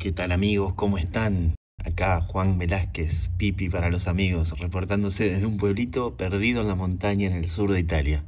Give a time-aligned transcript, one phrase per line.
[0.00, 0.72] ¿Qué tal amigos?
[0.72, 1.56] ¿Cómo están?
[1.84, 7.26] Acá Juan Velázquez, Pipi para los amigos, reportándose desde un pueblito perdido en la montaña
[7.26, 8.24] en el sur de Italia.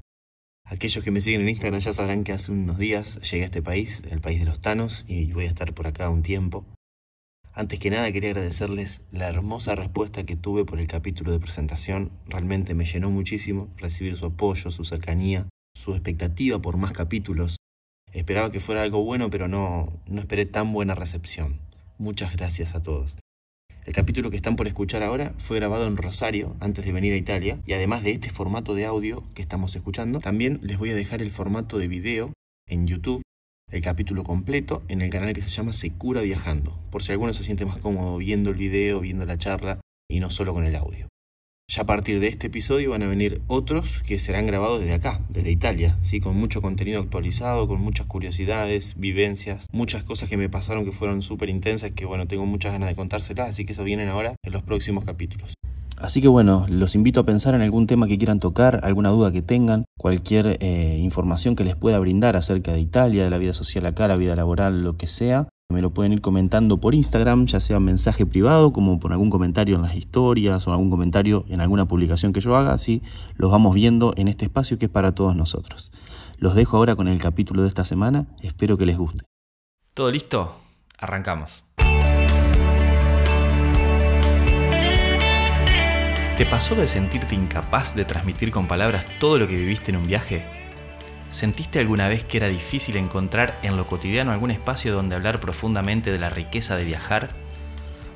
[0.66, 3.62] Aquellos que me siguen en Instagram ya sabrán que hace unos días llegué a este
[3.62, 6.66] país, el país de los Tanos, y voy a estar por acá un tiempo.
[7.54, 12.12] Antes que nada quería agradecerles la hermosa respuesta que tuve por el capítulo de presentación.
[12.26, 17.56] Realmente me llenó muchísimo recibir su apoyo, su cercanía, su expectativa por más capítulos.
[18.12, 21.60] Esperaba que fuera algo bueno, pero no, no esperé tan buena recepción.
[21.98, 23.16] Muchas gracias a todos.
[23.84, 27.16] El capítulo que están por escuchar ahora fue grabado en Rosario antes de venir a
[27.16, 30.94] Italia y además de este formato de audio que estamos escuchando, también les voy a
[30.94, 32.32] dejar el formato de video
[32.68, 33.22] en YouTube,
[33.70, 37.42] el capítulo completo en el canal que se llama Secura Viajando, por si alguno se
[37.42, 41.08] siente más cómodo viendo el video, viendo la charla y no solo con el audio.
[41.74, 45.22] Ya a partir de este episodio van a venir otros que serán grabados desde acá,
[45.30, 46.20] desde Italia, ¿sí?
[46.20, 51.22] con mucho contenido actualizado, con muchas curiosidades, vivencias, muchas cosas que me pasaron que fueron
[51.22, 54.52] súper intensas, que bueno, tengo muchas ganas de contárselas, así que eso vienen ahora en
[54.52, 55.54] los próximos capítulos.
[55.96, 59.32] Así que bueno, los invito a pensar en algún tema que quieran tocar, alguna duda
[59.32, 63.54] que tengan, cualquier eh, información que les pueda brindar acerca de Italia, de la vida
[63.54, 65.48] social acá, la vida laboral, lo que sea.
[65.72, 69.76] Me lo pueden ir comentando por Instagram, ya sea mensaje privado, como por algún comentario
[69.76, 73.00] en las historias o algún comentario en alguna publicación que yo haga, así
[73.36, 75.90] los vamos viendo en este espacio que es para todos nosotros.
[76.36, 79.24] Los dejo ahora con el capítulo de esta semana, espero que les guste.
[79.94, 80.56] ¿Todo listo?
[80.98, 81.64] Arrancamos.
[86.36, 90.06] ¿Te pasó de sentirte incapaz de transmitir con palabras todo lo que viviste en un
[90.06, 90.61] viaje?
[91.32, 96.12] ¿Sentiste alguna vez que era difícil encontrar en lo cotidiano algún espacio donde hablar profundamente
[96.12, 97.30] de la riqueza de viajar?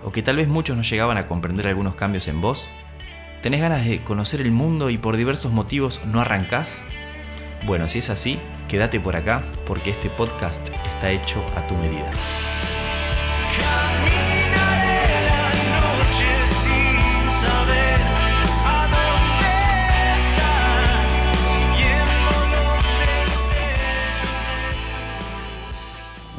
[0.04, 2.68] ¿O que tal vez muchos no llegaban a comprender algunos cambios en vos?
[3.42, 6.84] ¿Tenés ganas de conocer el mundo y por diversos motivos no arrancás?
[7.64, 12.12] Bueno, si es así, quédate por acá porque este podcast está hecho a tu medida.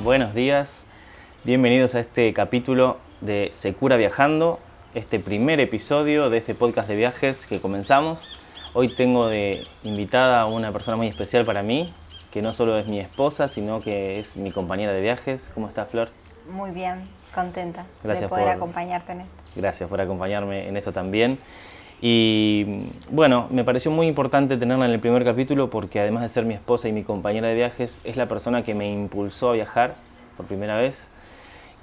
[0.07, 0.85] Buenos días,
[1.43, 4.57] bienvenidos a este capítulo de Secura Viajando,
[4.93, 8.25] este primer episodio de este podcast de viajes que comenzamos.
[8.73, 11.93] Hoy tengo de invitada a una persona muy especial para mí,
[12.31, 15.51] que no solo es mi esposa, sino que es mi compañera de viajes.
[15.53, 16.07] ¿Cómo estás, Flor?
[16.49, 17.01] Muy bien,
[17.35, 19.33] contenta Gracias de poder por- acompañarte en esto.
[19.57, 21.37] Gracias por acompañarme en esto también.
[22.01, 22.65] Y
[23.09, 26.53] bueno, me pareció muy importante tenerla en el primer capítulo porque además de ser mi
[26.53, 29.95] esposa y mi compañera de viajes, es la persona que me impulsó a viajar
[30.35, 31.07] por primera vez,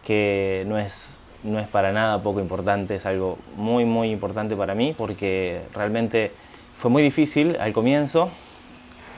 [0.04, 4.76] que no es, no es para nada poco importante, es algo muy, muy importante para
[4.76, 6.30] mí porque realmente
[6.76, 8.30] fue muy difícil al comienzo,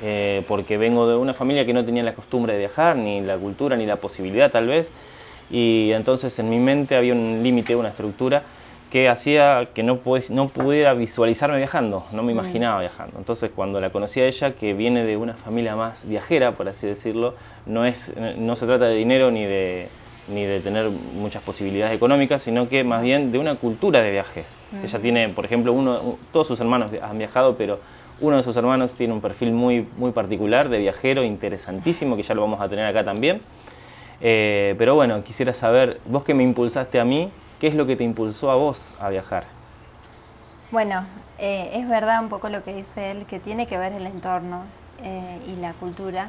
[0.02, 3.36] eh, porque vengo de una familia que no tenía la costumbre de viajar, ni la
[3.36, 4.90] cultura, ni la posibilidad tal vez,
[5.50, 8.42] y entonces en mi mente había un límite, una estructura
[8.96, 13.18] que hacía que no, pues- no pudiera visualizarme viajando, no me imaginaba viajando.
[13.18, 16.86] Entonces cuando la conocí a ella, que viene de una familia más viajera, por así
[16.86, 17.34] decirlo,
[17.66, 19.88] no, es, no se trata de dinero ni de,
[20.32, 24.44] ni de tener muchas posibilidades económicas, sino que más bien de una cultura de viaje.
[24.82, 27.80] Ella tiene, por ejemplo, uno, todos sus hermanos han viajado, pero
[28.22, 32.34] uno de sus hermanos tiene un perfil muy, muy particular de viajero, interesantísimo, que ya
[32.34, 33.42] lo vamos a tener acá también.
[34.22, 37.30] Eh, pero bueno, quisiera saber, vos que me impulsaste a mí,
[37.60, 39.44] ¿qué es lo que te impulsó a vos a viajar?
[40.70, 41.06] Bueno,
[41.38, 44.64] eh, es verdad un poco lo que dice él, que tiene que ver el entorno
[45.02, 46.28] eh, y la cultura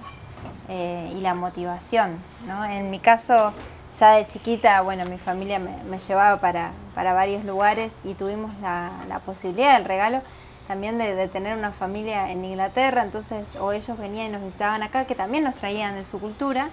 [0.70, 2.18] eh, y la motivación.
[2.46, 2.64] ¿no?
[2.66, 3.54] En mi caso,
[4.00, 8.92] ya de chiquita, bueno, mi familia me, llevaba para, para varios lugares y tuvimos la,
[9.08, 10.22] la posibilidad, el regalo
[10.68, 14.84] también de, de tener una familia en Inglaterra, entonces, o ellos venían y nos visitaban
[14.84, 16.70] acá, que también nos traían de su cultura.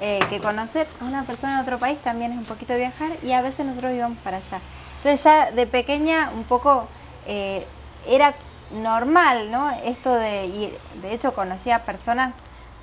[0.00, 3.32] Eh, que conocer a una persona en otro país también es un poquito viajar y
[3.32, 4.60] a veces nosotros íbamos para allá.
[4.98, 6.88] Entonces ya de pequeña un poco
[7.26, 7.66] eh,
[8.06, 8.34] era
[8.72, 9.70] normal, ¿no?
[9.84, 12.34] Esto de, y de hecho conocía personas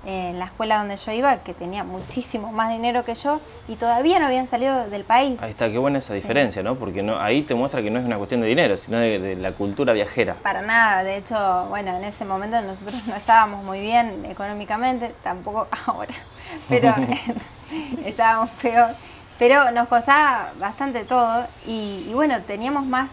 [0.05, 4.19] en la escuela donde yo iba que tenía muchísimo más dinero que yo y todavía
[4.19, 5.41] no habían salido del país.
[5.41, 6.75] Ahí está, qué buena esa diferencia, ¿no?
[6.75, 9.35] Porque no, ahí te muestra que no es una cuestión de dinero, sino de, de
[9.35, 10.33] la cultura viajera.
[10.35, 15.67] Para nada, de hecho, bueno, en ese momento nosotros no estábamos muy bien económicamente, tampoco
[15.85, 16.15] ahora,
[16.67, 16.95] pero
[18.05, 18.95] estábamos peor.
[19.37, 23.09] Pero nos costaba bastante todo y, y bueno, teníamos más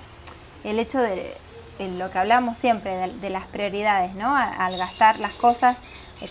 [0.63, 1.35] el hecho de,
[1.79, 4.37] de lo que hablamos siempre, de, de las prioridades, ¿no?
[4.37, 5.79] Al gastar las cosas,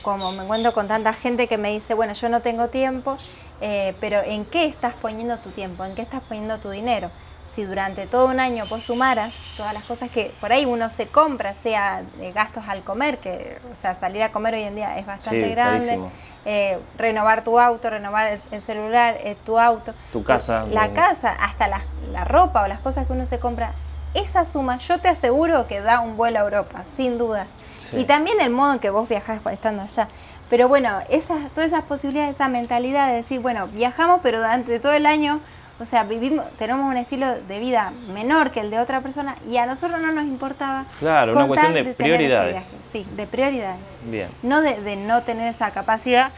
[0.02, 3.18] como me encuentro con tanta gente que me dice, bueno, yo no tengo tiempo,
[3.62, 5.86] eh, pero ¿en qué estás poniendo tu tiempo?
[5.86, 7.10] ¿En qué estás poniendo tu dinero?
[7.58, 11.08] si durante todo un año vos sumaras todas las cosas que por ahí uno se
[11.08, 15.00] compra, sea de gastos al comer, que o sea, salir a comer hoy en día
[15.00, 16.00] es bastante grande,
[16.46, 21.68] eh, renovar tu auto, renovar el celular, eh, tu auto, tu casa, la casa, hasta
[21.68, 21.82] la,
[22.12, 23.72] la ropa o las cosas que uno se compra,
[24.14, 27.48] esa suma yo te aseguro que da un vuelo a Europa, sin dudas.
[27.94, 30.08] Y también el modo en que vos viajás estando allá.
[30.50, 34.94] Pero bueno, esas, todas esas posibilidades, esa mentalidad de decir, bueno, viajamos, pero durante todo
[34.94, 35.42] el año
[35.80, 39.58] o sea, vivimos, tenemos un estilo de vida menor que el de otra persona y
[39.58, 40.86] a nosotros no nos importaba.
[40.98, 42.64] Claro, una cuestión de, prioridades.
[42.92, 43.80] Sí, de prioridades.
[44.04, 44.30] Bien.
[44.42, 46.32] No de, no tener esa capacidad.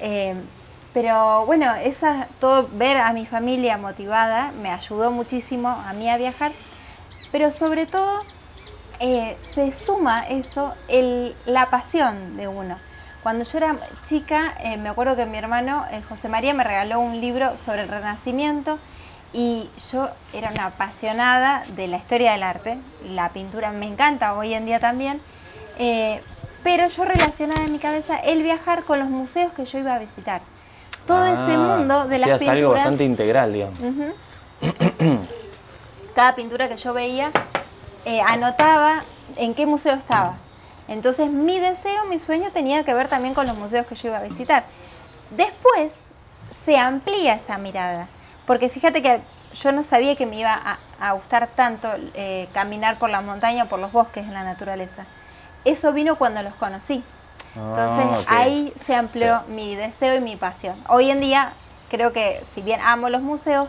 [0.00, 0.34] Eh,
[0.94, 6.16] pero bueno, esa, todo ver a mi familia motivada me ayudó muchísimo a mí a
[6.16, 6.52] viajar.
[7.32, 8.22] Pero sobre todo
[9.00, 12.76] eh, se suma eso, el, la pasión de uno.
[13.22, 13.76] Cuando yo era
[14.06, 17.82] chica, eh, me acuerdo que mi hermano eh, José María me regaló un libro sobre
[17.82, 18.78] el Renacimiento
[19.32, 22.78] y yo era una apasionada de la historia del arte.
[23.08, 25.20] La pintura me encanta hoy en día también.
[26.62, 29.98] Pero yo relacionaba en mi cabeza el viajar con los museos que yo iba a
[29.98, 30.40] visitar.
[31.06, 32.56] Todo ese ah, mundo de las pinturas.
[32.56, 33.78] algo bastante integral, digamos.
[36.16, 37.30] Cada pintura que yo veía,
[38.24, 39.02] anotaba
[39.36, 40.36] en qué museo estaba.
[40.88, 44.18] Entonces mi deseo, mi sueño tenía que ver también con los museos que yo iba
[44.18, 44.64] a visitar.
[45.30, 45.92] Después
[46.64, 48.06] se amplía esa mirada,
[48.46, 49.20] porque fíjate que
[49.54, 53.66] yo no sabía que me iba a, gustar tanto eh, caminar por la montaña o
[53.66, 55.04] por los bosques en la naturaleza.
[55.64, 57.02] Eso vino cuando los conocí.
[57.56, 60.76] Entonces ah, ahí se amplió mi deseo y mi pasión.
[60.88, 61.52] Hoy en día
[61.90, 63.68] creo que si bien amo los museos,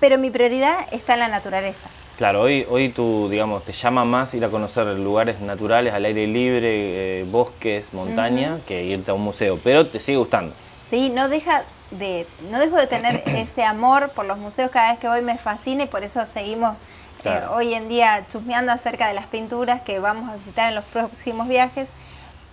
[0.00, 1.88] pero mi prioridad está en la naturaleza.
[2.22, 6.28] Claro, hoy, hoy tú, digamos, te llama más ir a conocer lugares naturales, al aire
[6.28, 10.54] libre, eh, bosques, montaña, que irte a un museo, pero te sigue gustando.
[10.88, 15.00] Sí, no deja de, no dejo de tener ese amor por los museos cada vez
[15.00, 16.76] que voy me fascina y por eso seguimos
[17.24, 20.84] eh, hoy en día chusmeando acerca de las pinturas que vamos a visitar en los
[20.84, 21.88] próximos viajes.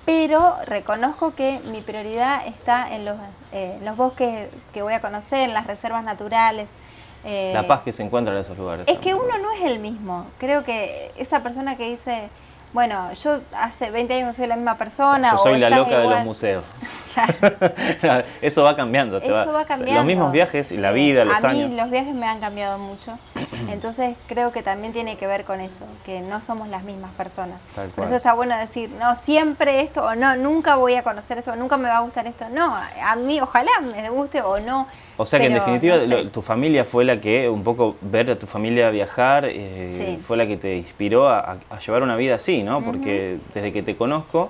[0.04, 3.18] Pero reconozco que mi prioridad está en los,
[3.51, 6.69] eh, los bosques que voy a conocer, en las reservas naturales,
[7.24, 8.88] eh, la paz que se encuentra en esos lugares.
[8.88, 10.25] Es que uno no es el mismo.
[10.38, 12.30] Creo que esa persona que dice,
[12.71, 15.31] bueno, yo hace 20 años soy la misma persona.
[15.31, 16.63] Yo soy la loca de los museos.
[18.42, 19.18] Eso va cambiando.
[19.18, 19.95] Eso va, cambiando.
[19.95, 21.66] Los mismos viajes y la vida, los años.
[21.66, 23.18] A mí los viajes me han cambiado mucho.
[23.69, 27.60] Entonces creo que también tiene que ver con eso, que no somos las mismas personas.
[27.95, 31.56] Por eso está bueno decir, no, siempre esto, o no, nunca voy a conocer esto,
[31.56, 32.45] nunca me va a gustar esto.
[32.50, 34.88] No, a mí ojalá me guste o no.
[35.21, 35.98] O sea que en definitiva
[36.31, 40.48] tu familia fue la que, un poco ver a tu familia viajar, eh, fue la
[40.48, 42.81] que te inspiró a, llevar una vida así, ¿no?
[42.81, 44.50] Porque desde que te conozco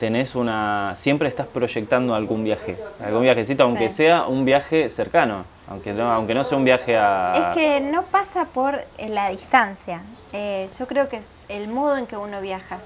[0.00, 5.44] tenés una, siempre estás proyectando algún viaje, algún viajecito, aunque sea un viaje cercano.
[5.70, 7.50] Aunque no, aunque no sea un viaje a...
[7.50, 10.02] Es que no pasa por eh, la distancia.
[10.32, 12.78] Eh, yo creo que es el modo en que uno viaja.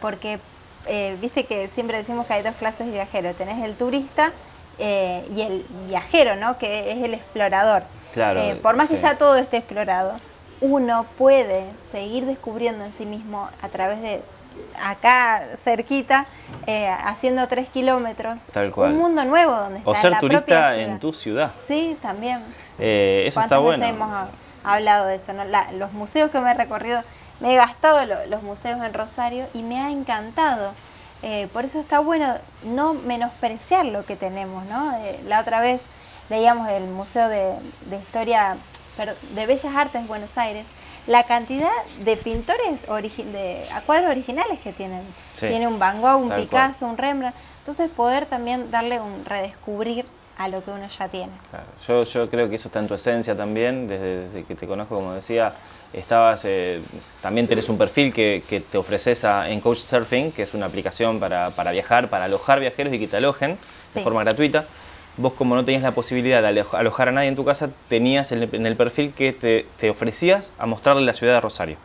[0.00, 0.38] Porque,
[0.86, 3.36] eh, viste que siempre decimos que hay dos clases de viajeros.
[3.36, 4.32] Tenés el turista
[4.78, 6.58] y el viajero, ¿no?
[6.58, 7.82] Que es el explorador.
[8.12, 10.14] Claro, por más que ya todo esté explorado,
[10.60, 14.22] uno puede seguir descubriendo en sí mismo a través de
[14.82, 16.26] acá cerquita,
[16.66, 18.42] eh, haciendo tres kilómetros,
[18.76, 21.52] un mundo nuevo donde está O ser la turista en tu ciudad.
[21.66, 22.42] Sí, también.
[22.78, 23.84] Eh, eso está bueno.
[23.84, 24.14] hemos
[24.64, 25.32] hablado de eso?
[25.72, 27.02] los museos que me he recorrido,
[27.40, 30.72] me he gastado los museos en Rosario y me ha encantado.
[31.22, 32.34] Eh, por eso está bueno
[32.64, 34.92] no menospreciar lo que tenemos, ¿no?
[35.24, 35.80] la otra vez
[36.28, 37.54] leíamos el Museo de,
[37.86, 38.56] de Historia
[39.34, 40.66] de Bellas Artes de Buenos Aires
[41.06, 41.70] la cantidad
[42.04, 45.02] de pintores de cuadros originales que tienen.
[45.38, 47.36] Tiene un Van Gogh, un Picasso, un Rembrandt.
[47.58, 50.06] Entonces poder también darle un redescubrir
[50.38, 51.32] a lo que uno ya tiene.
[51.86, 55.12] Yo, yo creo que eso está en tu esencia también, desde, que te conozco, como
[55.12, 55.54] decía,
[55.92, 56.80] estabas, eh,
[57.20, 61.20] también tenés un perfil que, que te ofreces a, en Couchsurfing, que es una aplicación
[61.20, 63.58] para, para, viajar, para alojar viajeros y que te alojen
[63.94, 64.66] de forma gratuita
[65.16, 68.66] vos como no tenías la posibilidad de alojar a nadie en tu casa, tenías en
[68.66, 71.76] el perfil que te, ofrecías a mostrarle la ciudad de Rosario.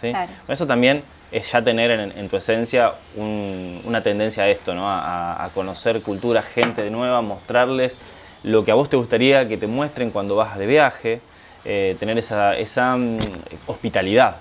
[0.00, 0.12] ¿sí?
[0.48, 4.84] Eso también es ya tener en, tu esencia una tendencia a esto, ¿no?
[4.88, 7.96] A, conocer cultura, gente de nueva, mostrarles
[8.42, 11.20] lo que a vos te gustaría que te muestren cuando vas de viaje,
[11.64, 13.18] eh, tener esa, esa mm,
[13.66, 14.36] hospitalidad,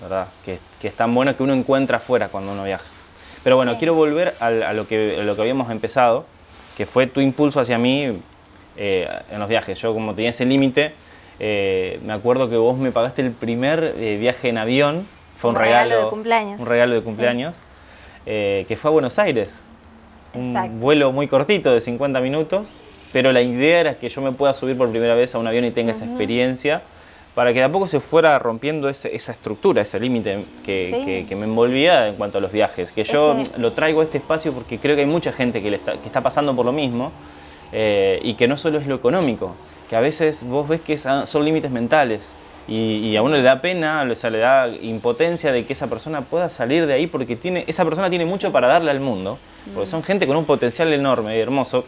[0.00, 0.28] ¿verdad?
[0.44, 2.84] Que, es tan bueno que uno encuentra afuera cuando uno viaja.
[3.44, 6.26] Pero bueno, quiero volver a, lo que, a lo que habíamos empezado,
[6.76, 8.20] que fue tu impulso hacia mí
[8.76, 9.80] eh, en los viajes.
[9.80, 10.92] Yo como tenía ese límite,
[11.38, 15.06] eh, me acuerdo que vos me pagaste el primer viaje en avión,
[15.38, 16.60] fue un, regalo, de cumpleaños.
[16.60, 17.54] Un regalo de cumpleaños,
[18.24, 19.62] que fue a Buenos Aires.
[20.34, 22.66] Un vuelo muy cortito de 50 minutos,
[23.12, 25.64] pero la idea era que yo me pueda subir por primera vez a un avión
[25.64, 26.82] y tenga esa experiencia
[27.38, 32.08] para que de a poco se fuera rompiendo esa estructura, ese límite que, me envolvía
[32.08, 32.90] en cuanto a los viajes.
[32.90, 36.20] Que yo lo traigo a este espacio porque creo que hay mucha gente que, está,
[36.20, 37.12] pasando por lo mismo
[37.70, 39.54] eh, y que no solo es lo económico,
[39.88, 42.22] que a veces vos ves que son límites mentales.
[42.68, 46.20] Y, a uno le da pena, o sea, le da impotencia de que esa persona
[46.20, 49.38] pueda salir de ahí porque tiene, esa persona tiene mucho para darle al mundo,
[49.72, 51.86] porque son gente con un potencial enorme y hermoso,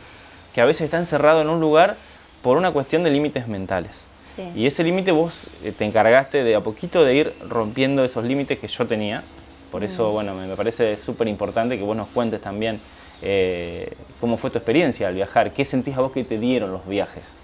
[0.55, 1.97] que a veces está encerrado en un lugar
[2.43, 4.09] por una cuestión de límites mentales.
[4.55, 8.59] Y ese límite vos eh, te encargaste de a poquito de ir rompiendo esos límites
[8.59, 9.23] que yo tenía.
[9.71, 12.81] Por eso, bueno, me, parece súper importante que vos nos cuentes también
[13.21, 15.53] eh, cómo fue tu experiencia al viajar.
[15.53, 17.43] ¿Qué sentís a vos que te dieron los viajes?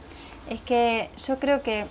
[0.49, 1.85] Es que yo creo que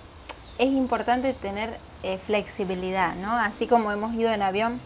[0.58, 3.32] es importante tener eh, flexibilidad, ¿no?
[3.32, 4.80] Así como hemos ido en avión,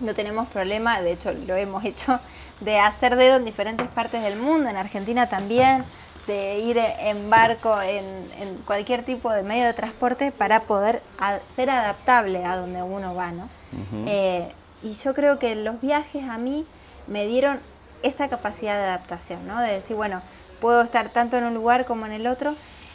[0.00, 2.20] no tenemos problema, de hecho lo hemos hecho,
[2.60, 5.84] de hacer dedo en diferentes partes del mundo, en Argentina también
[6.26, 8.04] de ir en barco, en,
[8.64, 11.02] cualquier tipo de medio de transporte para poder
[11.54, 13.48] ser adaptable a donde uno va, ¿no?
[14.06, 14.50] Eh,
[14.82, 16.64] y yo creo que los viajes a mí
[17.06, 17.58] me dieron
[18.02, 19.60] esa capacidad de adaptación, ¿no?
[19.60, 20.20] De decir, bueno,
[20.60, 22.54] puedo estar tanto en un lugar como en el otro,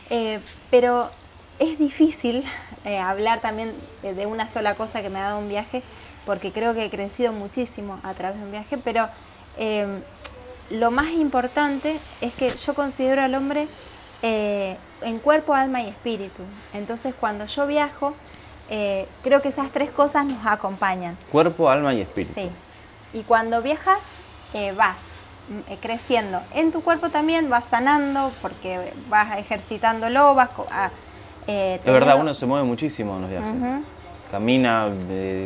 [0.09, 0.39] eh,
[0.71, 1.11] pero
[1.59, 2.43] es difícil
[2.85, 5.83] eh, hablar también de una sola cosa que me ha dado un viaje,
[6.25, 9.09] porque creo que he crecido muchísimo a través de un viaje, pero
[10.69, 13.67] lo más importante es que yo considero al hombre
[14.21, 16.43] eh, en cuerpo, alma y espíritu.
[16.73, 18.13] Entonces cuando yo viajo,
[18.69, 21.17] eh, creo que esas tres cosas nos acompañan.
[21.31, 22.33] Cuerpo, alma y espíritu.
[22.35, 22.49] Sí.
[23.13, 23.99] Y cuando viajas,
[24.53, 24.97] eh, vas
[25.81, 26.41] creciendo.
[26.53, 30.91] En tu cuerpo también vas sanando porque vas ejercitándolo, vas a...
[31.47, 33.83] es verdad, uno se mueve muchísimo en los viajes.
[34.31, 34.87] Camina,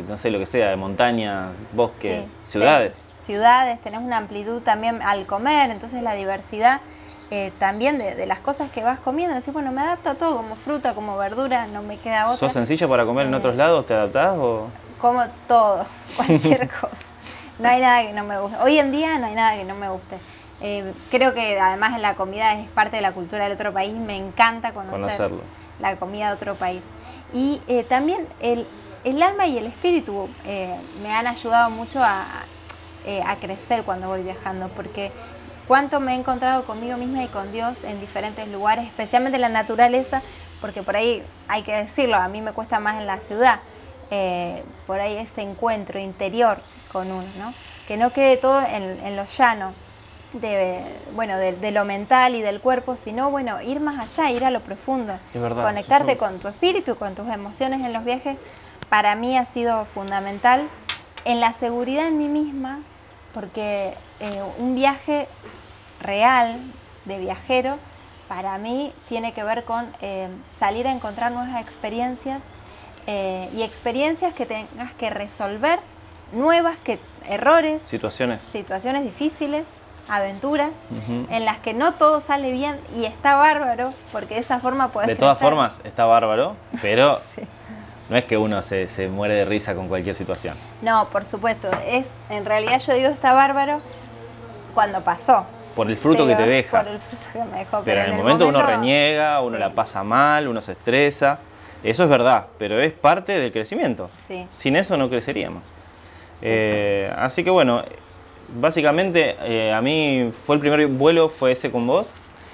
[0.08, 2.92] no sé lo que sea, de montaña, bosque, ciudades
[3.24, 6.80] ciudades, tenés una amplitud también al comer, entonces la diversidad
[7.30, 9.34] eh, también de, las cosas que vas comiendo.
[9.34, 12.36] Decís, bueno, me adapto a todo, como fruta, como verdura, no me queda otra.
[12.36, 13.86] ¿Sos sencilla para comer en otros lados?
[13.86, 14.68] ¿Te adaptás o...?
[15.00, 15.86] Como todo,
[16.16, 17.06] cualquier cosa.
[17.58, 18.58] No hay nada que no me guste.
[18.62, 20.16] Hoy en día no hay nada que no me guste.
[20.60, 23.92] Eh, creo que además la comida es parte de la cultura del otro país.
[23.92, 25.32] Me encanta conocer
[25.80, 26.82] la comida de otro país.
[27.32, 28.66] Y eh, también el,
[29.04, 30.28] el, alma y el espíritu
[31.02, 32.44] me han ayudado mucho a,
[33.06, 35.12] eh, a crecer cuando voy viajando, porque
[35.68, 39.50] cuánto me he encontrado conmigo misma y con Dios en diferentes lugares, especialmente en la
[39.50, 40.22] naturaleza,
[40.62, 43.60] porque por ahí hay que decirlo, a mí me cuesta más en la ciudad,
[44.10, 47.52] eh, por ahí ese encuentro interior con uno, ¿no?
[47.86, 49.74] que no quede todo en, lo llano,
[50.34, 50.82] de,
[51.14, 54.60] bueno, de, lo mental y del cuerpo, sino bueno, ir más allá, ir a lo
[54.60, 58.36] profundo, conectarte con tu espíritu y con tus emociones en los viajes,
[58.88, 60.68] para mí ha sido fundamental.
[61.24, 62.80] En la seguridad en mí misma,
[63.32, 65.26] porque eh, un viaje
[66.00, 66.60] real
[67.06, 67.78] de viajero
[68.28, 72.42] para mí tiene que ver con eh, salir a encontrar nuevas experiencias
[73.06, 75.78] eh, y experiencias que tengas que resolver,
[76.32, 76.98] nuevas, que
[77.28, 79.66] errores, situaciones, situaciones difíciles,
[80.08, 80.70] aventuras
[81.30, 85.08] en las que no todo sale bien y está bárbaro, porque de esa forma puedes...
[85.08, 87.20] De todas formas, está bárbaro, pero
[88.10, 90.56] no es que uno se, muere de risa con cualquier situación.
[90.82, 91.68] No, por supuesto.
[91.86, 93.80] Es, en realidad yo digo está bárbaro
[94.74, 95.46] cuando pasó.
[95.74, 96.82] Por el fruto que te deja.
[96.82, 97.82] Por el fruto que me dejó.
[97.84, 101.38] Pero, en, el, momento, uno reniega, uno la pasa mal, uno se estresa.
[101.82, 104.08] Eso es verdad, pero es parte del crecimiento.
[104.52, 105.62] Sin eso no creceríamos.
[106.40, 107.82] Eh, así que bueno,
[108.54, 112.10] básicamente eh, a mí fue el primer vuelo, fue ese con vos.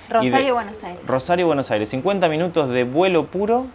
[0.09, 1.07] Rosario, Buenos Aires.
[1.07, 1.89] Rosario, Buenos Aires.
[1.91, 3.67] 50 minutos de vuelo puro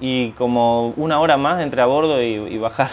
[0.00, 2.90] y como una hora más entre a bordo y, bajar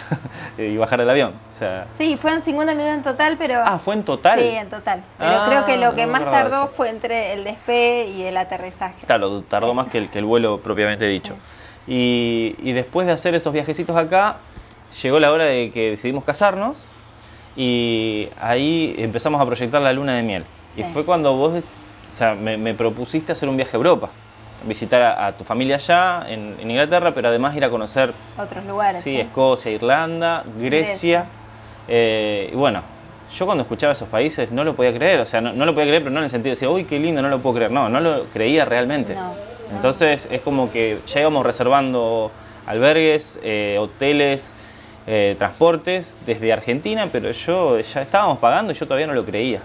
[0.56, 1.32] y bajar el avión.
[1.54, 3.60] O sea, sí, fueron 50 minutos en total, pero...
[3.64, 4.38] Ah, ¿fue en total?
[4.38, 5.02] Sí, en total.
[5.18, 9.04] Pero creo que lo ah, que más tardó fue entre el despegue y el aterrizaje.
[9.06, 11.34] Claro, tardó más que el, que el vuelo propiamente dicho.
[11.86, 14.38] Y, y, después de hacer estos viajecitos acá,
[15.02, 16.78] llegó la hora de que decidimos casarnos
[17.56, 20.44] y ahí empezamos a proyectar la luna de miel.
[20.76, 24.10] Y fue cuando vos o sea, me, me propusiste hacer un viaje a Europa
[24.66, 29.02] visitar a, tu familia allá en, Inglaterra, pero además ir a conocer otros lugares.
[29.02, 31.26] Sí, Escocia, Irlanda, Grecia.
[31.86, 32.82] Eh, y bueno,
[33.34, 36.02] yo cuando escuchaba esos países no lo podía creer, o sea, no, lo podía creer,
[36.02, 37.70] pero no en el sentido de decir, uy, qué lindo, no lo puedo creer.
[37.70, 39.16] No, no lo creía realmente.
[39.74, 42.30] Entonces es como que ya íbamos reservando
[42.66, 44.54] albergues, eh, hoteles,
[45.06, 49.60] eh, transportes desde Argentina, pero yo ya estábamos pagando y yo todavía no lo creía.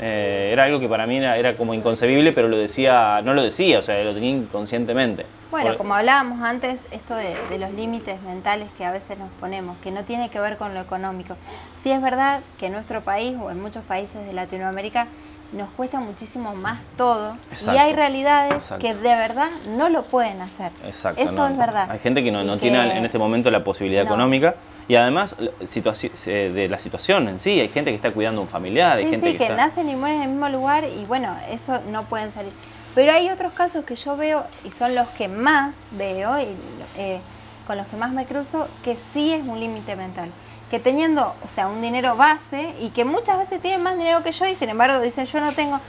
[0.00, 3.78] Eh, era algo que para mí era, como inconcebible, pero lo decía, no lo decía,
[3.78, 5.24] o sea, lo tenía inconscientemente.
[5.50, 9.92] Bueno, como hablábamos antes, esto de, los límites mentales que a veces nos ponemos, que
[9.92, 11.36] no tiene que ver con lo económico.
[11.82, 15.06] Sí es verdad que en nuestro país o en muchos países de Latinoamérica
[15.52, 20.72] nos cuesta muchísimo más todo y hay realidades que de verdad no lo pueden hacer.
[20.84, 21.20] Exacto.
[21.20, 21.90] Eso es verdad.
[21.90, 24.56] Hay gente que no, tiene en este momento la posibilidad económica
[24.88, 27.60] y además eh, de la situación en sí.
[27.60, 28.98] Hay gente que está cuidando a un familiar.
[28.98, 32.04] hay gente sí, que, nacen y mueren en el mismo lugar y bueno, eso no
[32.04, 32.52] pueden salir.
[32.94, 36.56] Pero hay otros casos que yo veo y son los que más veo y
[36.96, 37.20] eh,
[37.66, 40.30] con los que más me cruzo que sí es un límite mental
[40.70, 44.32] que teniendo, o sea, un dinero base y que muchas veces tienen más dinero que
[44.32, 45.80] yo y sin embargo dicen yo no tengo,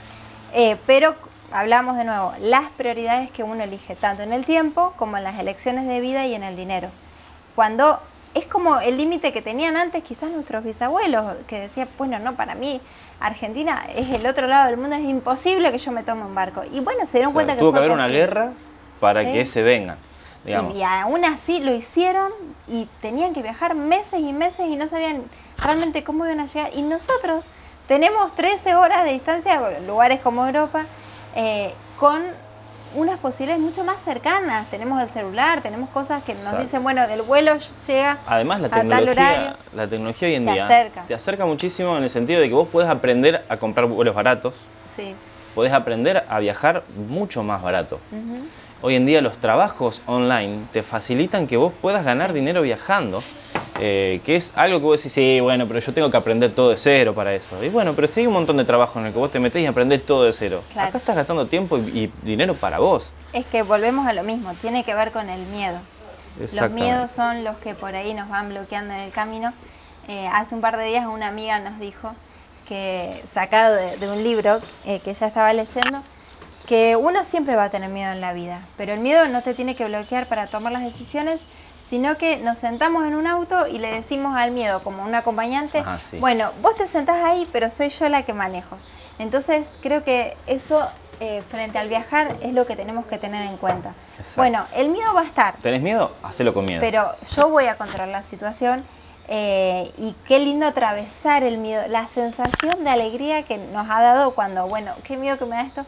[0.54, 1.16] eh, pero
[1.52, 5.38] hablamos de nuevo, las prioridades que uno elige, tanto en el tiempo como en las
[5.38, 6.90] elecciones de vida y en el dinero.
[7.54, 8.00] Cuando
[8.34, 12.54] es como el límite que tenían antes quizás nuestros bisabuelos, que decían, bueno, no, para
[12.54, 12.80] mí
[13.18, 16.62] Argentina es el otro lado del mundo, es imposible que yo me tome un barco.
[16.72, 17.60] Y bueno, se dieron cuenta que...
[17.60, 18.52] Tuvo que haber una guerra
[19.00, 19.96] para que se vengan.
[20.46, 22.30] Y, aún así lo hicieron
[22.66, 25.24] y tenían que viajar meses y meses y no sabían
[25.62, 26.70] realmente cómo iban a llegar.
[26.74, 27.44] Y nosotros
[27.86, 30.86] tenemos 13 horas de distancia, lugares como Europa,
[31.34, 32.22] eh, con
[32.94, 34.66] unas posibilidades mucho más cercanas.
[34.70, 39.56] Tenemos el celular, tenemos cosas que nos dicen, bueno, del vuelo llega Además, la tecnología,
[39.74, 42.88] la tecnología hoy en día te acerca muchísimo en el sentido de que vos puedes
[42.88, 44.54] aprender a comprar vuelos baratos.
[44.96, 45.14] Sí.
[45.54, 47.98] Podés aprender a viajar mucho más barato
[48.82, 53.22] hoy en día los trabajos online te facilitan que vos puedas ganar dinero viajando,
[53.80, 56.70] eh, que es algo que vos decís, sí, bueno, pero yo tengo que aprender todo
[56.70, 57.62] de cero para eso.
[57.62, 59.62] Y bueno, pero sí hay un montón de trabajo en el que vos te metés
[59.62, 60.62] y aprendés todo de cero.
[60.76, 63.12] Acá estás gastando tiempo y, dinero para vos.
[63.32, 65.78] Es que volvemos a lo mismo, tiene que ver con el miedo.
[66.54, 69.52] Los miedos son los que por ahí nos van bloqueando en el camino.
[70.06, 72.12] Eh, hace un par de días una amiga nos dijo
[72.68, 76.02] que sacado de, un libro eh, que ella estaba leyendo,
[76.68, 79.54] que uno siempre va a tener miedo en la vida, pero el miedo no te
[79.54, 81.40] tiene que bloquear para tomar las decisiones,
[81.88, 85.82] sino que nos sentamos en un auto y le decimos al miedo, como un acompañante,
[86.20, 88.76] bueno, vos te sentás ahí, pero soy yo la que manejo.
[89.18, 90.86] Entonces creo que eso
[91.20, 93.94] eh, frente al viajar es lo que tenemos que tener en cuenta.
[94.36, 95.56] Bueno, el miedo va a estar.
[95.56, 96.12] ¿Tenés miedo?
[96.22, 96.80] Hacelo con miedo.
[96.82, 98.84] Pero yo voy a controlar la situación
[99.26, 104.34] eh, y qué lindo atravesar el miedo, la sensación de alegría que nos ha dado
[104.34, 105.86] cuando, bueno, qué miedo que me da esto,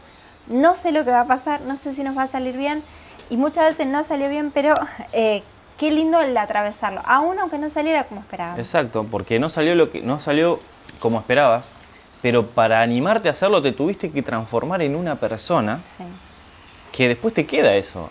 [0.51, 2.83] no sé lo que va a pasar, no sé si nos va a salir bien
[3.29, 4.75] y muchas veces no salió bien, pero
[5.13, 5.43] eh,
[5.77, 8.59] qué lindo el atravesarlo, aún aunque no saliera como esperabas.
[8.59, 10.59] Exacto, porque no salió, lo que, no salió
[10.99, 11.71] como esperabas,
[12.21, 15.79] pero para animarte a hacerlo te tuviste que transformar en una persona
[16.91, 18.09] que después te queda eso.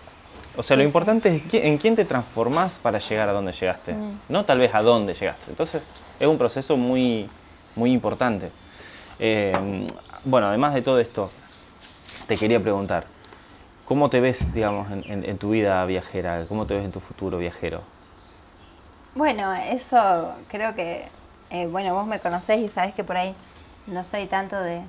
[0.56, 4.20] O sea, lo importante es en quién te transformás para llegar a donde llegaste, mm.
[4.30, 5.44] no tal vez a dónde llegaste.
[5.48, 5.82] Entonces,
[6.18, 7.28] es un proceso muy,
[7.76, 8.50] muy importante.
[9.18, 9.86] Eh,
[10.24, 11.30] bueno, además de todo esto,
[12.30, 13.06] te quería preguntar,
[13.84, 16.44] ¿cómo te ves, digamos, en, tu vida viajera?
[16.46, 17.82] ¿Cómo te ves en tu futuro viajero?
[19.16, 21.06] Bueno, eso creo que,
[21.50, 23.34] eh, bueno, vos me conocés y sabés que por ahí
[23.88, 24.82] no soy tanto de,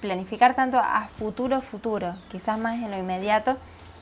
[0.00, 3.56] planificar tanto a futuro, futuro, quizás más en lo inmediato,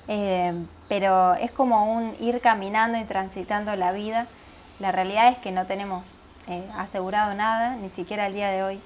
[0.06, 0.52] eh,
[0.86, 4.26] pero es como un ir caminando y transitando la vida.
[4.80, 6.06] La realidad es que no tenemos
[6.46, 8.80] eh, asegurado nada, ni siquiera el día de hoy.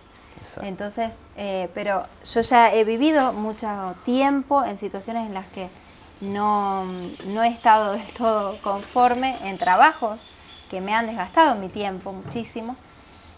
[0.63, 5.69] Entonces, eh, pero yo ya he vivido mucho tiempo en situaciones en las que
[6.21, 6.87] no,
[7.43, 10.21] he estado del todo conforme en trabajos
[10.71, 12.77] que me han desgastado mi tiempo muchísimo.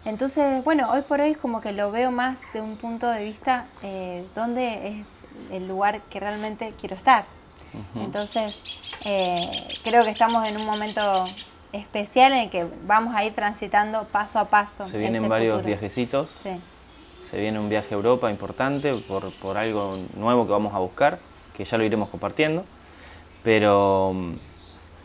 [0.05, 3.25] Entonces, bueno, hoy por hoy es como que lo veo más de un punto de
[3.25, 5.07] vista eh, donde es
[5.51, 7.25] el lugar que realmente quiero estar.
[7.97, 8.57] Entonces,
[9.05, 11.27] eh, creo que estamos en un momento
[11.73, 14.85] especial en el que vamos a ir transitando paso a paso.
[14.85, 16.39] Se vienen varios viajecitos.
[16.45, 16.61] Sí
[17.35, 21.19] se viene un viaje a Europa importante por, algo nuevo que vamos a buscar,
[21.57, 22.65] que ya lo iremos compartiendo.
[23.43, 24.15] Pero,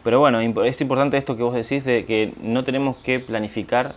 [0.04, 3.96] pero bueno, es importante esto que vos decís de que no tenemos que planificar,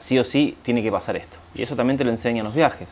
[0.00, 1.38] sí o sí tiene que pasar esto.
[1.54, 2.88] Y eso también te lo enseñan los viajes,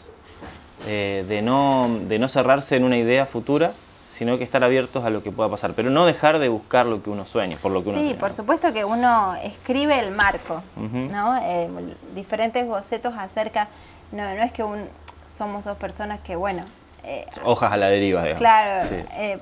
[0.87, 3.73] eh, de, no, de no cerrarse en una idea futura,
[4.21, 7.03] sino que estar abiertos a lo que pueda pasar, pero no dejar de buscar lo
[7.03, 10.63] que uno sueña, por lo que uno Sí, por supuesto que uno escribe el marco,
[10.77, 11.39] ¿no?
[11.43, 11.71] Eh,
[12.15, 13.69] diferentes bocetos acerca
[14.13, 14.87] no, no es que un,
[15.27, 16.65] somos dos personas que, bueno...
[17.03, 18.41] Eh, Hojas a la deriva, digamos.
[18.41, 18.95] Claro.
[19.15, 19.39] Eh,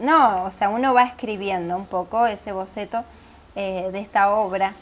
[0.00, 3.04] no, o sea, uno va escribiendo un poco ese boceto
[3.54, 4.72] eh, de esta obra,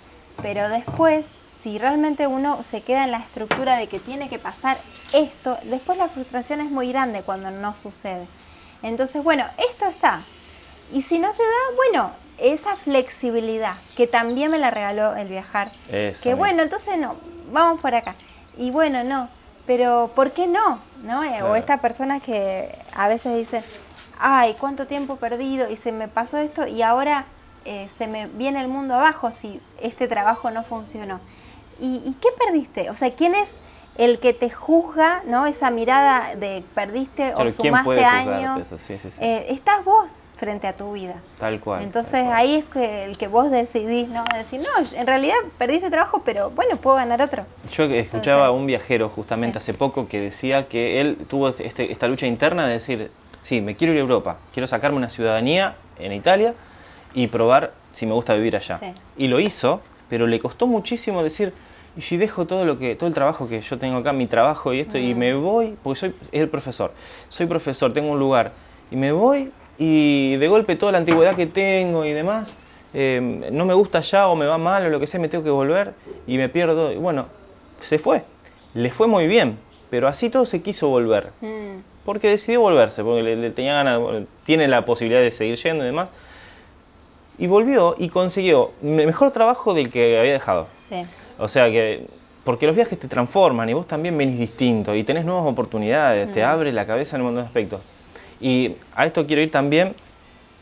[0.43, 1.27] pero después,
[1.61, 4.77] si realmente uno se queda en la estructura de que tiene que pasar
[5.13, 8.29] esto, después la frustración es muy grande cuando no sucede.
[8.85, 10.23] Entonces, bueno, esto está.
[10.93, 15.73] Y si no se da, bueno, esa flexibilidad que también me la regaló el viajar.
[16.23, 17.17] que bueno, entonces no,
[17.51, 18.15] vamos por acá.
[18.59, 19.29] Y bueno, no,
[19.67, 20.79] pero ¿por qué no?
[21.03, 21.25] ¿No?
[21.25, 23.65] Eh, o esta persona que a veces dice,
[24.19, 27.25] ay, cuánto tiempo perdido y se me pasó esto y ahora
[27.65, 31.21] eh, se me viene el mundo abajo si este trabajo no funcionó.
[31.81, 32.89] ¿Y, qué perdiste?
[32.91, 33.51] O sea, ¿quién es
[33.97, 35.47] el que te juzga, ¿no?
[35.47, 38.73] Esa mirada de perdiste o sumaste años.
[39.21, 41.15] Eh, estás vos frente a tu vida.
[41.39, 41.83] Tal cual.
[41.83, 44.25] Entonces ahí es que el que vos decidís, ¿no?
[44.35, 47.47] Decir, no, en realidad perdiste trabajo, pero bueno, puedo ganar otro.
[47.71, 52.09] Yo escuchaba a un viajero justamente hace poco que decía que él tuvo este, esta
[52.09, 53.11] lucha interna de decir,
[53.43, 56.55] sí, me quiero ir a Europa, quiero sacarme una ciudadanía en Italia
[57.15, 58.81] y probar si me gusta vivir allá.
[59.17, 61.53] Y lo hizo, pero le costó muchísimo decir,
[61.97, 64.73] y si dejo todo lo que todo el trabajo que yo tengo acá, mi trabajo
[64.73, 66.93] y esto, y me voy, porque soy el profesor,
[67.29, 68.53] soy profesor, tengo un lugar,
[68.91, 72.53] y me voy y de golpe toda la antigüedad que tengo y demás,
[72.93, 75.43] em, no me gusta ya o me va mal o lo que sea, me tengo
[75.45, 75.95] que volver
[76.27, 76.93] y me pierdo.
[76.93, 77.27] Y bueno,
[77.81, 78.23] se fue,
[78.75, 79.59] le fue muy bien,
[79.91, 81.31] pero así todo se quiso volver.
[81.41, 81.83] Mm.
[82.05, 84.01] Porque decidió volverse, porque le, tenía ganas,
[84.45, 86.09] tiene la posibilidad de seguir yendo y demás.
[87.39, 90.69] Y volvió y consiguió mejor trabajo del que había dejado.
[90.89, 91.03] Sí.
[91.39, 92.07] O sea que,
[92.45, 96.43] porque los viajes te transforman y vos también venís distinto y tenés nuevas oportunidades, te
[96.45, 97.81] abre la cabeza en un montón de aspectos.
[98.41, 99.95] Y a esto quiero ir también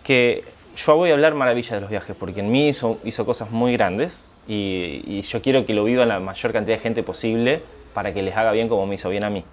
[0.05, 0.45] que
[0.77, 3.73] yo voy a hablar maravilla de los viajes, porque en mí hizo, hizo cosas muy
[3.73, 7.61] grandes y, yo quiero que lo viva la mayor cantidad de gente posible
[7.95, 9.45] para que les haga bien como me hizo bien a mí.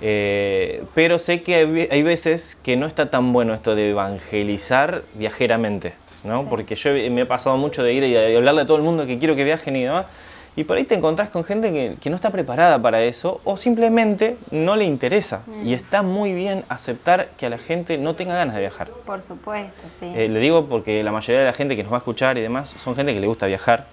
[0.00, 5.94] Eh, pero sé que hay, veces que no está tan bueno esto de evangelizar viajeramente,
[6.24, 6.48] ¿no?
[6.48, 9.18] Porque yo me he pasado mucho de ir y hablarle a todo el mundo que
[9.18, 10.06] quiero que viajen y demás,
[10.54, 14.36] y por ahí te encontrás con gente que, no está preparada para eso o simplemente
[14.50, 15.42] no le interesa.
[15.64, 15.72] Y mm.
[15.72, 18.90] está muy bien aceptar que a la gente no tenga ganas de viajar.
[19.06, 20.12] Por supuesto, sí.
[20.14, 22.42] Eh, le digo porque la mayoría de la gente que nos va a escuchar y
[22.42, 23.86] demás son gente que le gusta viajar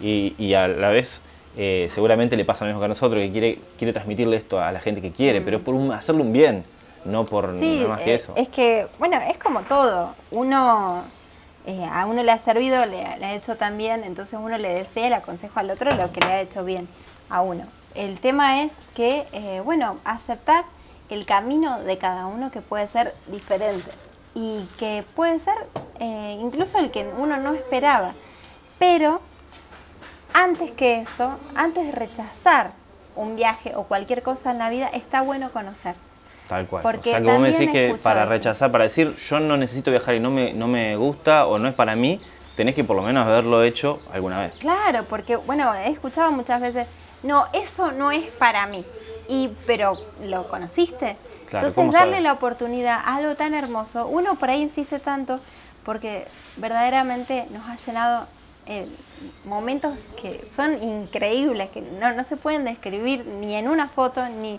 [0.00, 1.22] y, a la vez
[1.56, 4.72] eh, seguramente le pasa lo mismo que a nosotros, que quiere, quiere transmitirle esto a
[4.72, 6.64] la gente que quiere, pero es por hacerle un bien,
[7.04, 8.32] no por nada más que eh, eso.
[8.36, 10.14] Es que, bueno, es como todo.
[10.30, 11.04] Uno
[11.66, 15.16] eh, a uno le ha servido, le, ha hecho también, entonces uno le desea, le
[15.16, 16.88] aconsejo al otro lo que le ha hecho bien
[17.28, 17.64] a uno.
[17.94, 20.64] El tema es que, eh, bueno, aceptar
[21.08, 23.90] el camino de cada uno que puede ser diferente
[24.34, 25.56] y que puede ser
[25.98, 28.14] eh, incluso el que uno no esperaba.
[28.78, 29.20] Pero
[30.34, 32.72] antes que eso, antes de rechazar
[33.16, 35.96] un viaje o cualquier cosa en la vida, está bueno conocer.
[36.48, 36.84] Tal cual.
[36.84, 40.14] o sea, que vos me decís que para rechazar, para decir yo no necesito viajar
[40.14, 42.20] y no me, no me gusta o no es para mí,
[42.54, 44.52] tenés que por lo menos haberlo hecho alguna vez.
[44.58, 46.86] Claro, porque bueno, he escuchado muchas veces,
[47.22, 48.84] no, eso no es para mí.
[49.28, 51.16] Y, pero lo conociste.
[51.50, 55.40] Entonces darle la oportunidad a algo tan hermoso, uno por ahí insiste tanto
[55.84, 58.26] porque verdaderamente nos ha llenado
[58.66, 58.88] eh,
[59.44, 64.58] momentos que son increíbles, que no, no se pueden describir ni en una foto, ni,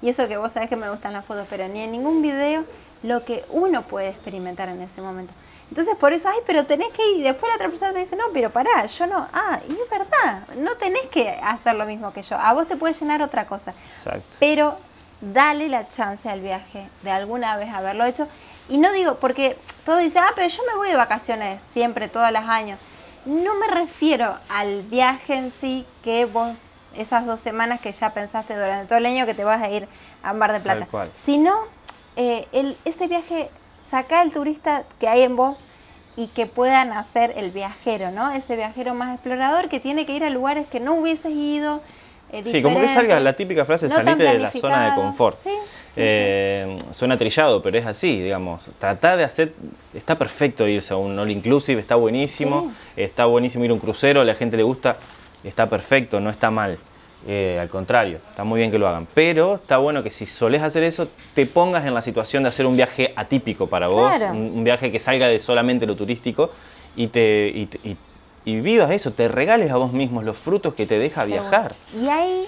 [0.00, 2.64] y eso que vos sabés que me gustan las fotos, pero ni en ningún video
[3.02, 5.32] lo que uno puede experimentar en ese momento.
[5.70, 7.18] Entonces por eso, ay, pero tenés que ir.
[7.18, 9.28] Y después la otra persona te dice, no, pero pará, yo no.
[9.32, 12.36] Ah, y es verdad, no tenés que hacer lo mismo que yo.
[12.36, 13.74] A vos te puede llenar otra cosa.
[13.98, 14.36] Exacto.
[14.38, 14.78] Pero
[15.20, 18.26] dale la chance al viaje de alguna vez haberlo hecho.
[18.68, 22.30] Y no digo, porque todo dice, ah, pero yo me voy de vacaciones siempre, todos
[22.32, 22.78] los años.
[23.24, 26.56] No me refiero al viaje en sí que vos
[26.98, 29.88] esas dos semanas que ya pensaste durante todo el año que te vas a ir
[30.22, 30.86] a Mar de Plata.
[31.16, 31.56] Sino,
[32.16, 33.48] eh, el, ese viaje,
[33.90, 35.56] saca el turista que hay en vos
[36.16, 38.32] y que puedan hacer el viajero, ¿no?
[38.32, 41.80] Ese viajero más explorador que tiene que ir a lugares que no hubieses ido.
[42.32, 45.38] Eh, sí, como que salga la típica frase, salite de la zona de confort.
[46.00, 48.68] Eh, suena trillado, pero es así, digamos.
[48.78, 49.54] Trata de hacer,
[49.94, 54.20] está perfecto irse a un all inclusive, está buenísimo, está buenísimo ir a un crucero,
[54.20, 54.96] a la gente le gusta,
[55.44, 56.78] está perfecto, no está mal.
[57.26, 59.06] Eh, al contrario, está muy bien que lo hagan.
[59.12, 62.66] Pero está bueno que si solés hacer eso, te pongas en la situación de hacer
[62.66, 66.50] un viaje atípico para vos, un, viaje que salga de solamente lo turístico
[66.96, 67.68] y, te,
[68.44, 71.74] y, vivas eso, te regales a vos mismos los frutos que te deja viajar.
[71.94, 72.44] Y ahí,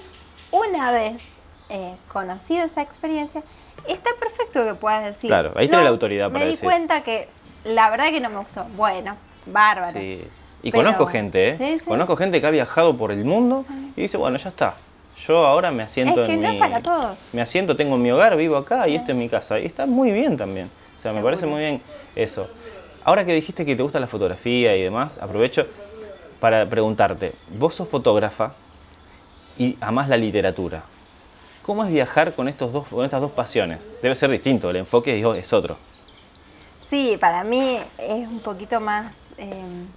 [0.51, 1.21] una vez
[1.69, 3.43] eh, conocido esa experiencia,
[3.87, 5.29] está perfecto que puedas decir.
[5.29, 7.27] Claro, ahí tiene la autoridad para Me di cuenta que
[7.65, 8.65] la verdad que no me gustó.
[8.75, 9.99] Bueno, bárbaro.
[9.99, 10.23] Sí.
[10.63, 11.79] Y conozco gente, ¿eh?
[11.85, 14.75] Conozco gente que ha viajado por el mundo y dice, bueno, ya está.
[15.25, 16.59] Yo ahora me asiento es que en no mi...
[16.59, 17.17] para todos.
[17.33, 19.59] Me asiento, tengo mi hogar, vivo acá y esta es mi casa.
[19.59, 20.69] Y está muy bien también.
[20.95, 21.81] O sea, me parece muy bien
[22.15, 22.47] eso.
[23.03, 25.65] Ahora que dijiste que te gusta la fotografía y demás, aprovecho
[26.39, 28.53] para preguntarte, vos sos fotógrafa
[29.57, 30.83] y amás la literatura.
[31.63, 33.79] ¿Cómo es viajar con, estos dos, con estas dos pasiones?
[34.01, 35.77] Debe ser distinto, el enfoque es otro.
[36.89, 39.13] Sí, para mí es un poquito más...
[39.37, 39.87] Em,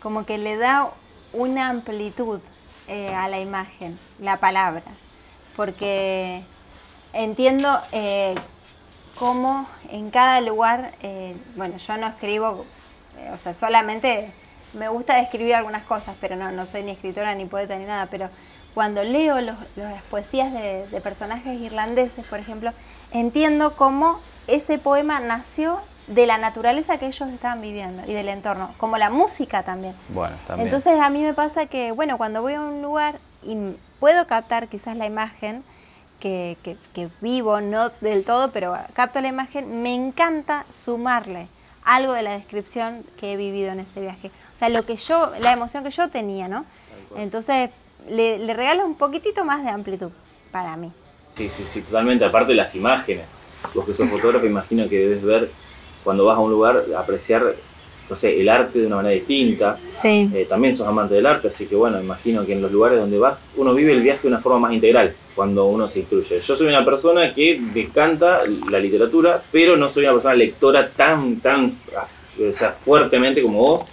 [0.00, 0.90] como que le da
[1.32, 2.40] una amplitud
[2.88, 4.82] eh, a la imagen, la palabra,
[5.56, 6.42] porque
[7.12, 8.34] entiendo eh,
[9.18, 12.64] cómo en cada lugar, eh, bueno, yo no escribo,
[13.32, 14.32] o sea, solamente
[14.72, 18.06] me gusta describir algunas cosas, pero no, no soy ni escritora ni poeta ni nada,
[18.06, 18.28] pero
[18.74, 22.72] cuando leo las poesías de, de personajes irlandeses, por ejemplo,
[23.12, 28.74] entiendo cómo ese poema nació de la naturaleza que ellos estaban viviendo y del entorno,
[28.78, 29.94] como la música también.
[30.08, 30.66] Bueno, también.
[30.66, 33.56] Entonces a mí me pasa que, bueno, cuando voy a un lugar y
[34.00, 35.62] puedo captar quizás la imagen
[36.18, 36.56] que,
[36.94, 41.48] que, vivo, no del todo, pero capto la imagen, me encanta sumarle
[41.84, 44.30] algo de la descripción que he vivido en ese viaje.
[44.54, 46.66] O sea, lo que yo, la emoción que yo tenía, ¿no?
[47.16, 47.70] Entonces
[48.08, 50.10] le, le regalo un poquitito más de amplitud
[50.52, 50.92] para mí.
[51.36, 52.24] Sí, sí, sí, totalmente.
[52.24, 53.24] Aparte de las imágenes.
[53.74, 55.50] Vos que sos fotógrafo, imagino que debes ver
[56.04, 57.54] cuando vas a un lugar, apreciar,
[58.08, 59.78] no sé, el arte de una manera distinta.
[60.00, 60.30] Sí.
[60.34, 63.18] Eh, también sos amante del arte, así que bueno, imagino que en los lugares donde
[63.18, 66.40] vas, uno vive el viaje de una forma más integral cuando uno se instruye.
[66.40, 70.90] Yo soy una persona que me encanta la literatura, pero no soy una persona lectora
[70.90, 71.74] tan, tan,
[72.38, 73.84] o sea, fuertemente como vos.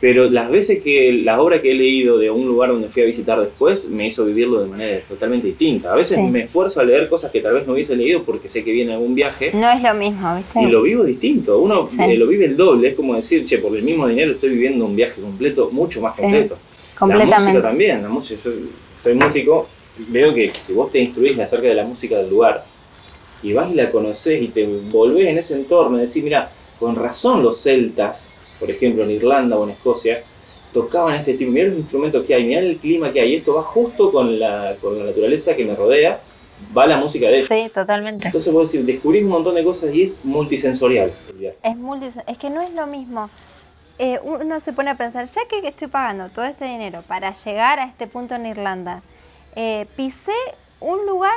[0.00, 3.06] Pero las veces que las obras que he leído de un lugar donde fui a
[3.06, 5.92] visitar después me hizo vivirlo de manera totalmente distinta.
[5.92, 8.62] A veces me esfuerzo a leer cosas que tal vez no hubiese leído porque sé
[8.62, 9.50] que viene algún viaje.
[9.54, 10.62] No es lo mismo, ¿viste?
[10.62, 11.58] Y lo vivo distinto.
[11.58, 12.90] Uno eh, lo vive el doble.
[12.90, 16.14] Es como decir, che, por el mismo dinero estoy viviendo un viaje completo, mucho más
[16.14, 16.56] completo.
[16.96, 17.36] Completamente.
[17.36, 18.02] La música también.
[18.02, 18.52] La música, yo
[19.00, 19.68] soy músico.
[19.96, 22.64] Veo que si vos te instruís acerca de la música del lugar
[23.42, 26.94] y vas y la conocés y te volvés en ese entorno y decís, mira, con
[26.94, 30.22] razón los celtas por ejemplo, en Irlanda o en Escocia,
[30.72, 33.62] tocaban este tipo, mirá los instrumentos que hay, mirá el clima que hay, esto va
[33.62, 36.20] justo con la, con la naturaleza que me rodea,
[36.76, 37.54] va la música de eso.
[37.54, 38.26] Sí, totalmente.
[38.26, 41.12] Entonces vos decir, descubrís un montón de cosas y es multisensorial.
[41.62, 43.30] Es multisensorial, es que no es lo mismo.
[43.98, 47.80] Eh, uno se pone a pensar, ya que estoy pagando todo este dinero para llegar
[47.80, 49.02] a este punto en Irlanda,
[49.56, 50.32] eh, pisé
[50.80, 51.34] un lugar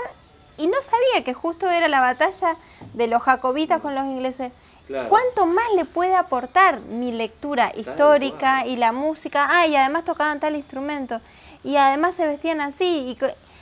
[0.58, 2.58] y no sabía que justo era la batalla
[2.94, 4.52] de los jacobitas con los ingleses.
[4.88, 9.48] ¿Cuánto más le puede aportar mi lectura histórica y la música?
[9.50, 11.22] Ah, y además tocaban tal instrumento.
[11.64, 12.86] Y además se vestían así.
[12.86, 13.18] Y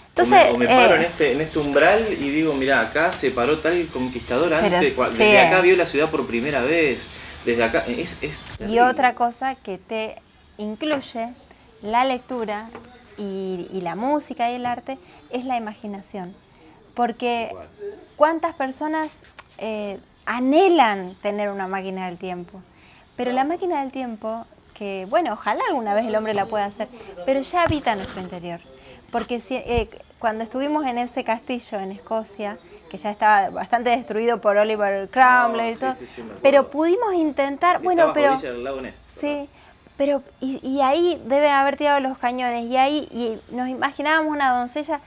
[0.10, 3.32] entonces, o me, paro en, eh, este, en este umbral y digo, mira, acá se
[3.32, 7.08] paró tal conquistador antes, desde acá vio la ciudad por primera vez,
[7.46, 8.18] desde acá, es,
[8.68, 10.16] Y otra cosa que te
[10.58, 11.30] incluye
[11.82, 12.70] la lectura
[13.18, 14.98] y, y, la música y el arte
[15.30, 16.36] es la imaginación.
[16.96, 17.52] Porque
[18.18, 19.14] cuántas personas
[19.58, 22.62] eh, anhelan tener una máquina del tiempo.
[23.18, 26.88] Pero la máquina del tiempo, que bueno, ojalá alguna vez el hombre la pueda hacer,
[27.26, 28.60] pero ya habita nuestro interior.
[29.12, 29.90] Porque si, eh,
[30.20, 32.60] cuando estuvimos en ese castillo en Escocia,
[32.92, 35.96] que ya estaba bastante destruido por Oliver Cromwell y todo,
[36.44, 38.38] pero pudimos intentar, bueno, pero...
[39.20, 39.50] Sí,
[39.98, 45.02] pero y, ahí deben haber tirado los cañones y ahí y nos imaginábamos una doncella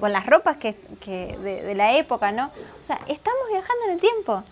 [0.00, 0.74] con, las ropas que,
[1.06, 2.46] de, la época, ¿no?
[2.46, 4.42] O sea, estamos viajando en el tiempo.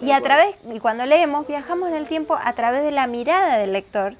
[0.00, 3.58] y a través, y cuando leemos, viajamos en el tiempo a través de la mirada
[3.58, 4.14] del lector,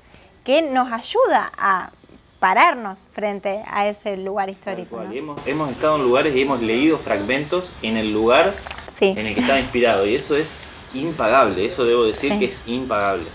[0.44, 1.90] que nos ayuda a
[2.38, 5.02] pararnos frente a ese lugar histórico.
[5.02, 8.54] Hemos, estado en lugares y hemos leído fragmentos en el lugar
[9.00, 10.62] en el que estaba inspirado, y eso es
[10.94, 13.26] impagable, eso debo decir que es impagable.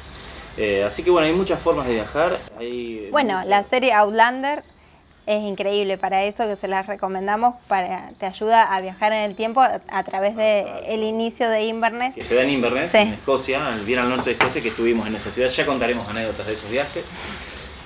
[0.55, 2.39] Eh, así que bueno, hay muchas formas de viajar.
[3.11, 4.63] bueno, la serie Outlander
[5.27, 9.35] es increíble para eso, que se las recomendamos, para, te ayuda a viajar en el
[9.35, 12.15] tiempo a, través del el inicio de Inverness.
[12.15, 15.15] Que se da en Inverness, en Escocia, bien al norte de Escocia, que estuvimos en
[15.15, 17.03] esa ciudad, ya contaremos anécdotas de esos viajes.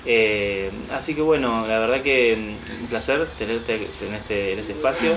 [0.05, 4.73] Eh, así que bueno, la verdad que mm, un placer tenerte en este, en este
[4.73, 5.13] espacio.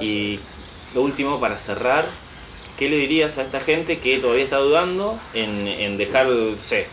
[0.00, 0.40] Y
[0.94, 2.06] lo último para cerrar,
[2.78, 6.26] ¿qué le dirías a esta gente que todavía está dudando en, en dejar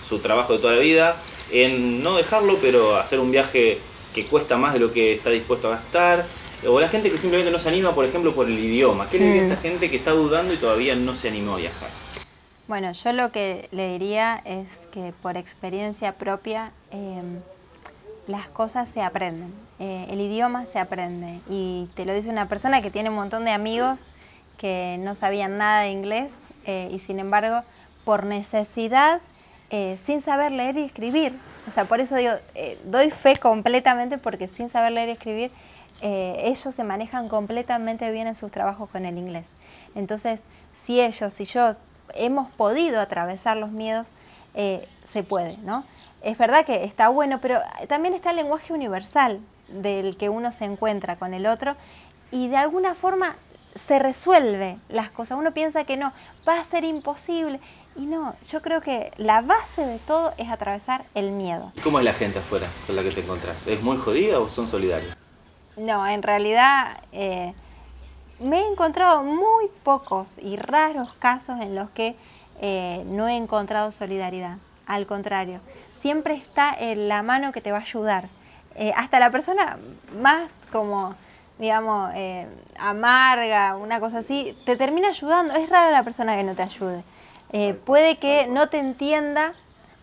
[0.09, 1.21] su trabajo de toda la vida,
[1.53, 3.79] en no dejarlo, pero hacer un viaje
[4.13, 6.25] que cuesta más de lo que está dispuesto a gastar,
[6.67, 9.09] o la gente que simplemente no se anima, por ejemplo, por el idioma.
[9.09, 9.63] ¿Qué le diría a esta mm.
[9.63, 11.89] gente que está dudando y todavía no se animó a viajar?
[12.67, 17.41] Bueno, yo lo que le diría es que por experiencia propia em,
[18.27, 22.81] las cosas se aprenden, eh, el idioma se aprende y te lo dice una persona
[22.81, 23.99] que tiene un montón de amigos
[24.57, 26.31] que no sabían nada de inglés
[26.65, 27.63] eh, y sin embargo
[28.05, 29.19] por necesidad,
[29.69, 31.33] eh, sin saber leer y escribir,
[31.67, 35.51] o sea, por eso digo, eh, doy fe completamente porque sin saber leer y escribir,
[36.01, 39.45] eh, ellos se manejan completamente bien en sus trabajos con el inglés.
[39.95, 40.41] Entonces,
[40.85, 41.71] si ellos y yo
[42.15, 44.07] hemos podido atravesar los miedos,
[44.53, 45.85] eh, se puede, ¿no?
[46.21, 50.65] Es verdad que está bueno, pero también está el lenguaje universal del que uno se
[50.65, 51.75] encuentra con el otro
[52.31, 53.35] y de alguna forma
[53.75, 55.37] se resuelve las cosas.
[55.37, 56.11] Uno piensa que no,
[56.47, 57.59] va a ser imposible
[57.95, 61.71] y no, yo creo que la base de todo es atravesar el miedo.
[61.83, 63.67] ¿Cómo es la gente afuera con la que te encontrás?
[63.67, 65.15] ¿Es muy jodida o son solidarios?
[65.77, 67.53] No, en realidad eh,
[68.39, 72.15] me he encontrado muy pocos y raros casos en los que
[72.61, 74.57] eh, no he encontrado solidaridad.
[74.85, 75.59] Al contrario,
[76.01, 78.29] siempre está en la mano que te va a ayudar.
[78.75, 79.77] eh, hasta la persona
[80.19, 81.15] más como,
[81.59, 85.53] digamos, eh, amarga, una cosa así, te termina ayudando.
[85.53, 87.03] Es rara la persona que no te ayude.
[87.51, 89.53] Eh, puede que no te entienda,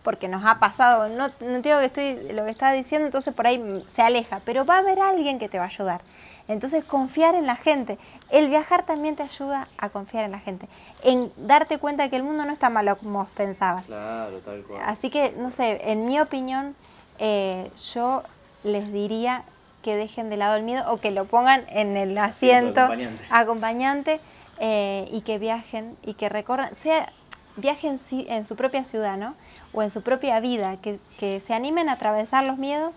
[0.03, 3.45] porque nos ha pasado, no, no entiendo que estoy, lo que estás diciendo, entonces por
[3.45, 6.01] ahí se aleja, pero va a haber alguien que te va a ayudar.
[6.47, 7.97] Entonces confiar en la gente.
[8.29, 10.67] El viajar también te ayuda a confiar en la gente,
[11.03, 13.85] en darte cuenta que el mundo no está malo como pensabas.
[13.85, 14.81] Claro, tal cual.
[14.85, 16.75] Así que, no sé, en mi opinión,
[17.19, 18.23] eh, yo
[18.63, 19.43] les diría
[19.81, 23.25] que dejen de lado el miedo o que lo pongan en el asiento acompañante.
[23.29, 24.19] acompañante,
[24.59, 27.09] eh, y que viajen y que recorran, sea
[27.57, 29.35] viajen en su propia ciudad, ¿no?
[29.73, 32.93] O en su propia vida, que, que se animen a atravesar los miedos,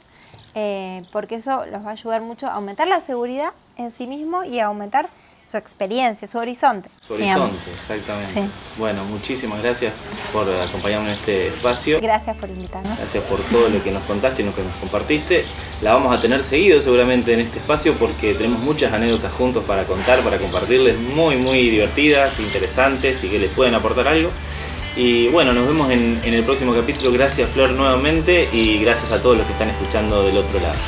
[0.55, 4.45] eh, porque eso los va a ayudar mucho a aumentar la seguridad en sí mismo
[4.45, 5.09] y a aumentar
[5.51, 6.89] su experiencia, su horizonte.
[7.07, 7.51] Su digamos.
[7.51, 8.33] horizonte, exactamente.
[8.35, 8.41] Sí.
[8.79, 9.93] Bueno, muchísimas gracias
[10.33, 12.01] por acompañarme en este espacio.
[12.01, 12.99] Gracias por invitarnos.
[12.99, 15.45] Gracias por todo lo que nos contaste y lo que nos compartiste.
[15.83, 19.85] La vamos a tener seguido seguramente en este espacio porque tenemos muchas anécdotas juntos para
[19.85, 24.31] contar, para compartirles, muy, muy divertidas, interesantes y que les pueden aportar algo.
[24.97, 27.13] Y bueno, nos vemos en, en el próximo capítulo.
[27.13, 30.79] Gracias Flor nuevamente y gracias a todos los que están escuchando del otro lado.